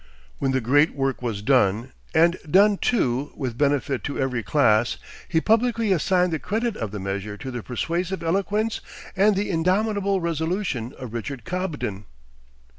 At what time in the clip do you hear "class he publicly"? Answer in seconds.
4.41-5.91